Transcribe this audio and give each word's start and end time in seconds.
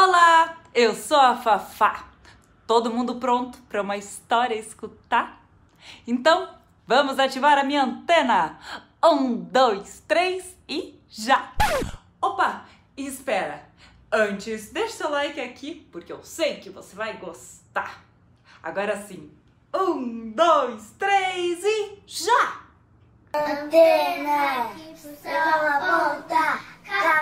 Olá, 0.00 0.56
eu 0.76 0.94
sou 0.94 1.18
a 1.18 1.34
Fafá. 1.34 2.04
Todo 2.68 2.88
mundo 2.88 3.16
pronto 3.16 3.58
para 3.62 3.82
uma 3.82 3.96
história 3.96 4.54
escutar? 4.54 5.44
Então, 6.06 6.54
vamos 6.86 7.18
ativar 7.18 7.58
a 7.58 7.64
minha 7.64 7.82
antena. 7.82 8.60
Um, 9.04 9.34
dois, 9.34 10.00
três 10.06 10.56
e 10.68 10.96
já! 11.08 11.52
Opa, 12.22 12.64
espera. 12.96 13.64
Antes, 14.12 14.70
deixa 14.70 14.98
seu 14.98 15.10
like 15.10 15.40
aqui, 15.40 15.88
porque 15.90 16.12
eu 16.12 16.22
sei 16.22 16.60
que 16.60 16.70
você 16.70 16.94
vai 16.94 17.14
gostar. 17.14 18.04
Agora 18.62 18.96
sim. 19.02 19.32
Um, 19.74 20.30
dois, 20.30 20.92
três 20.96 21.58
e 21.64 21.98
já! 22.06 22.62
Antena, 23.34 24.70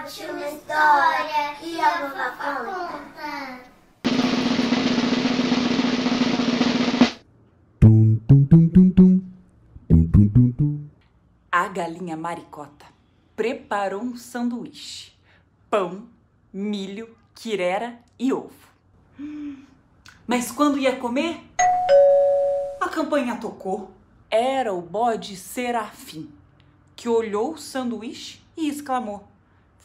capte 0.06 0.24
uma 0.26 0.48
história 0.48 1.56
e 1.62 1.80
a 1.80 2.00
vovó 2.00 2.30
conta. 2.30 3.60
Tum, 7.80 8.16
tum, 8.28 8.44
tum, 8.44 8.68
tum, 8.68 8.90
tum. 8.90 9.20
Tum, 9.88 10.08
tum, 10.08 10.28
tum, 10.28 10.52
tum. 10.52 10.88
A 11.50 11.66
galinha 11.68 12.16
maricota 12.16 12.86
preparou 13.34 14.00
um 14.00 14.16
sanduíche: 14.16 15.12
pão, 15.68 16.06
milho, 16.52 17.16
quirera 17.34 17.98
e 18.16 18.32
ovo. 18.32 18.54
Mas 20.24 20.52
quando 20.52 20.78
ia 20.78 20.96
comer, 20.96 21.40
a 22.80 22.88
campainha 22.88 23.36
tocou. 23.36 23.90
Era 24.28 24.72
o 24.72 24.82
bode 24.82 25.36
Serafim, 25.36 26.30
que 26.94 27.08
olhou 27.08 27.54
o 27.54 27.58
sanduíche 27.58 28.40
e 28.56 28.68
exclamou: 28.68 29.26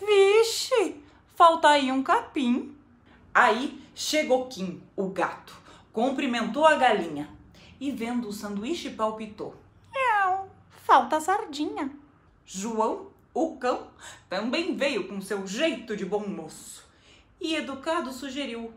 Vixe, 0.04 0.96
falta 1.36 1.70
aí 1.70 1.92
um 1.92 2.02
capim. 2.02 2.76
Aí 3.32 3.80
chegou 3.94 4.48
Kim, 4.48 4.82
o 4.96 5.10
gato, 5.10 5.56
cumprimentou 5.94 6.66
a 6.66 6.76
galinha 6.76 7.30
e, 7.80 7.92
vendo 7.92 8.28
o 8.28 8.34
sanduíche, 8.34 8.90
palpitou: 8.90 9.56
Não, 9.94 10.48
falta 10.70 11.22
sardinha. 11.22 11.92
João, 12.44 13.10
o 13.32 13.58
cão, 13.58 13.88
também 14.28 14.76
veio 14.76 15.08
com 15.08 15.22
seu 15.22 15.46
jeito 15.46 15.96
de 15.96 16.04
bom 16.04 16.28
moço 16.28 16.84
e, 17.40 17.56
educado, 17.56 18.12
sugeriu: 18.12 18.74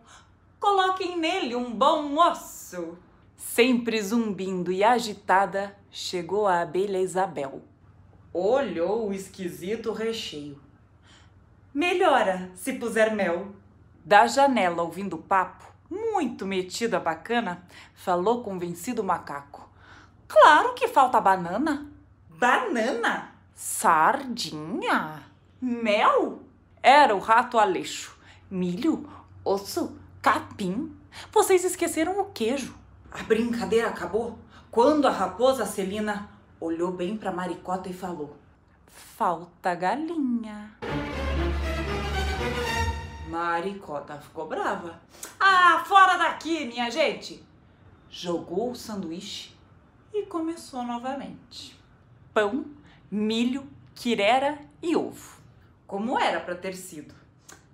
coloquem 0.61 1.17
nele 1.17 1.57
um 1.57 1.73
bom 1.73 2.19
osso. 2.19 2.99
Sempre 3.35 4.01
zumbindo 4.03 4.71
e 4.71 4.85
agitada, 4.85 5.75
chegou 5.91 6.47
a 6.47 6.61
abelha 6.61 7.01
Isabel. 7.01 7.63
Olhou 8.33 9.09
o 9.09 9.15
esquisito 9.15 9.91
recheio. 9.93 10.59
Melhora 11.75 12.53
se 12.55 12.75
puser 12.75 13.13
mel. 13.17 13.49
Da 14.05 14.29
janela, 14.29 14.85
ouvindo 14.85 15.17
o 15.17 15.23
papo, 15.23 15.65
muito 15.91 16.47
metido 16.47 16.95
a 16.95 17.01
bacana, 17.01 17.67
falou 17.93 18.45
convencido 18.45 19.03
o 19.03 19.05
macaco. 19.05 19.69
Claro 20.29 20.75
que 20.75 20.87
falta 20.87 21.21
banana. 21.21 21.91
Banana? 22.29 23.33
Sardinha? 23.53 25.25
Mel? 25.61 26.43
Era 26.81 27.17
o 27.17 27.19
rato 27.19 27.59
Aleixo. 27.59 28.17
Milho? 28.49 29.09
Osso? 29.45 29.99
Capim? 30.23 30.97
Vocês 31.33 31.65
esqueceram 31.65 32.21
o 32.21 32.27
queijo. 32.27 32.73
A 33.11 33.25
brincadeira 33.25 33.89
acabou 33.89 34.39
quando 34.71 35.09
a 35.09 35.11
raposa 35.11 35.67
Celina 35.67 36.29
olhou 36.61 36.93
bem 36.93 37.17
para 37.17 37.33
Maricota 37.33 37.89
e 37.89 37.93
falou: 37.93 38.37
Falta 38.87 39.75
galinha. 39.75 40.71
Maricota 43.29 44.19
ficou 44.19 44.47
brava. 44.47 45.01
Ah, 45.41 45.85
fora 45.87 46.17
daqui, 46.17 46.67
minha 46.67 46.91
gente! 46.91 47.45
Jogou 48.11 48.71
o 48.71 48.77
sanduíche 48.77 49.53
e 50.13 50.25
começou 50.27 50.83
novamente. 50.83 51.77
Pão, 52.33 52.67
milho, 53.11 53.69
quirera 53.95 54.59
e 54.83 54.95
ovo. 54.95 55.41
Como 55.87 56.19
era 56.19 56.41
para 56.41 56.55
ter 56.55 56.75
sido. 56.75 57.15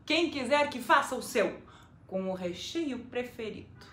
Quem 0.06 0.30
quiser 0.30 0.70
que 0.70 0.80
faça 0.80 1.14
o 1.14 1.22
seu, 1.22 1.60
com 2.06 2.30
o 2.30 2.34
recheio 2.34 2.98
preferido. 2.98 3.89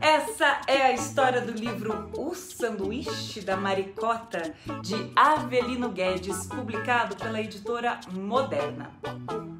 Essa 0.00 0.60
é 0.66 0.82
a 0.82 0.92
história 0.92 1.40
do 1.40 1.52
livro 1.52 2.10
O 2.16 2.34
Sanduíche 2.34 3.40
da 3.40 3.56
Maricota, 3.56 4.54
de 4.82 5.10
Avelino 5.14 5.90
Guedes, 5.90 6.46
publicado 6.46 7.16
pela 7.16 7.40
editora 7.40 8.00
Moderna. 8.12 8.90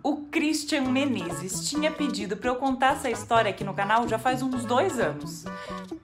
O 0.03 0.25
Christian 0.31 0.83
Menezes 0.83 1.69
tinha 1.69 1.91
pedido 1.91 2.37
para 2.37 2.51
eu 2.51 2.57
contar 2.57 2.95
essa 2.95 3.11
história 3.11 3.51
aqui 3.51 3.65
no 3.65 3.75
canal 3.75 4.09
já 4.09 4.19
faz 4.19 4.43
uns 4.43 4.65
dois 4.65 4.99
anos. 4.99 5.45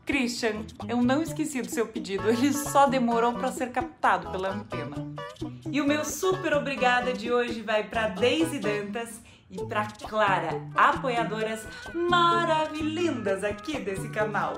Christian, 0.04 0.64
eu 0.88 1.02
não 1.02 1.22
esqueci 1.22 1.60
do 1.60 1.70
seu 1.70 1.86
pedido, 1.86 2.28
ele 2.28 2.52
só 2.52 2.86
demorou 2.86 3.32
para 3.32 3.50
ser 3.50 3.72
captado 3.72 4.30
pela 4.30 4.50
antena. 4.50 4.96
E 5.70 5.80
o 5.80 5.86
meu 5.86 6.04
super 6.04 6.54
obrigada 6.54 7.12
de 7.12 7.32
hoje 7.32 7.60
vai 7.60 7.84
para 7.84 8.08
Daisy 8.08 8.58
Dantas 8.58 9.20
e 9.50 9.64
para 9.64 9.86
Clara, 9.86 10.60
apoiadoras 10.74 11.66
aqui 13.44 13.78
desse 13.78 14.08
canal. 14.08 14.54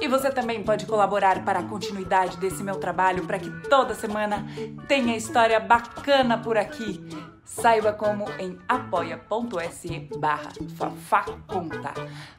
E 0.00 0.08
você 0.08 0.30
também 0.30 0.62
pode 0.62 0.86
colaborar 0.86 1.44
para 1.44 1.60
a 1.60 1.62
continuidade 1.62 2.36
desse 2.36 2.62
meu 2.62 2.76
trabalho 2.76 3.26
para 3.26 3.38
que 3.38 3.50
toda 3.68 3.94
semana 3.94 4.46
tenha 4.88 5.16
história 5.16 5.60
bacana 5.60 6.38
por 6.38 6.56
aqui. 6.56 7.00
Saiba 7.44 7.92
como 7.92 8.24
em 8.38 8.58
apoia.se 8.68 10.08
barra 10.18 10.52
fafaconta. 10.76 11.92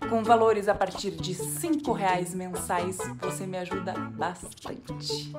Com 0.09 0.23
valores 0.23 0.67
a 0.67 0.73
partir 0.73 1.11
de 1.11 1.35
cinco 1.35 1.91
reais 1.91 2.33
mensais, 2.33 2.97
você 3.19 3.45
me 3.45 3.57
ajuda 3.57 3.93
bastante. 3.93 5.31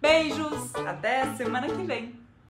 Beijos! 0.00 0.74
Até 0.76 1.34
semana 1.34 1.66
que 1.66 1.82
vem! 1.82 2.23